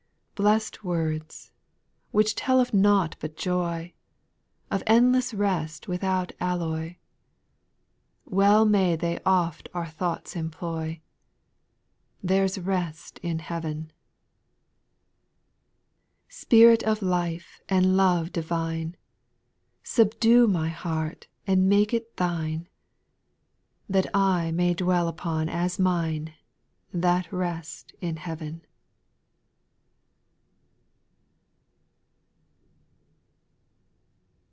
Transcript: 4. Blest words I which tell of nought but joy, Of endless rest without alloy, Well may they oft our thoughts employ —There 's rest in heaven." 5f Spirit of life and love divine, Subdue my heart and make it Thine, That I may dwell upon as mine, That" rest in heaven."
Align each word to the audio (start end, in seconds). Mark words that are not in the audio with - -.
4. 0.37 0.43
Blest 0.45 0.83
words 0.83 1.51
I 1.53 2.01
which 2.09 2.33
tell 2.33 2.59
of 2.59 2.73
nought 2.73 3.15
but 3.19 3.37
joy, 3.37 3.93
Of 4.71 4.81
endless 4.87 5.35
rest 5.35 5.87
without 5.87 6.31
alloy, 6.39 6.95
Well 8.25 8.65
may 8.65 8.95
they 8.95 9.19
oft 9.23 9.69
our 9.75 9.85
thoughts 9.87 10.35
employ 10.35 10.99
—There 12.23 12.47
's 12.47 12.57
rest 12.57 13.19
in 13.19 13.37
heaven." 13.37 13.91
5f 16.27 16.33
Spirit 16.33 16.81
of 16.85 17.03
life 17.03 17.61
and 17.69 17.95
love 17.95 18.31
divine, 18.31 18.97
Subdue 19.83 20.47
my 20.47 20.69
heart 20.69 21.27
and 21.45 21.69
make 21.69 21.93
it 21.93 22.17
Thine, 22.17 22.67
That 23.87 24.07
I 24.15 24.51
may 24.51 24.73
dwell 24.73 25.07
upon 25.07 25.49
as 25.49 25.77
mine, 25.77 26.33
That" 26.91 27.31
rest 27.31 27.93
in 28.01 28.15
heaven." 28.15 28.65